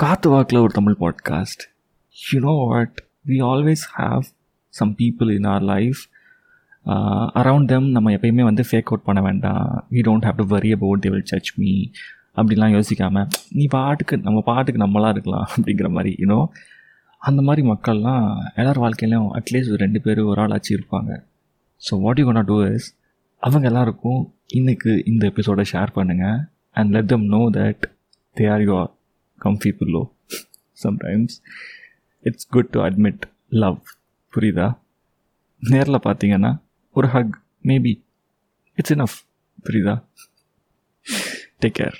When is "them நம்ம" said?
7.64-8.10